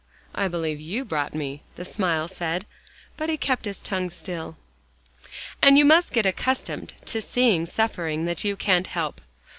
"I 0.33 0.47
believe 0.47 0.79
you 0.81 1.05
brought 1.05 1.35
me," 1.35 1.61
the 1.75 1.85
smile 1.85 2.27
said. 2.27 2.65
But 3.17 3.29
he 3.29 3.37
kept 3.37 3.65
his 3.65 3.83
tongue 3.83 4.09
still. 4.09 4.57
"And 5.61 5.77
you 5.77 5.85
must 5.85 6.11
get 6.11 6.25
accustomed 6.25 6.95
to 7.05 7.21
seeing 7.21 7.67
suffering 7.67 8.25
that 8.25 8.43
you 8.43 8.55
can't 8.55 8.87
help. 8.87 9.21